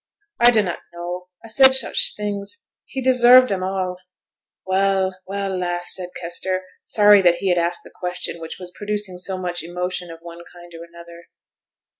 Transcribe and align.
'I 0.39 0.49
dunnot 0.49 0.79
know. 0.91 1.27
I 1.45 1.47
said 1.47 1.75
such 1.75 2.15
things; 2.17 2.65
he 2.85 3.03
deserved 3.03 3.51
'em 3.51 3.61
all' 3.61 3.97
'Well, 4.65 5.19
well, 5.27 5.55
lass!' 5.55 5.93
said 5.93 6.09
Kester, 6.19 6.63
sorry 6.83 7.21
that 7.21 7.35
he 7.35 7.49
had 7.49 7.59
asked 7.59 7.81
the 7.83 7.91
question 7.93 8.41
which 8.41 8.57
was 8.59 8.73
producing 8.75 9.19
so 9.19 9.37
much 9.37 9.61
emotion 9.61 10.09
of 10.09 10.17
one 10.23 10.41
kind 10.51 10.73
or 10.73 10.83
another. 10.83 11.25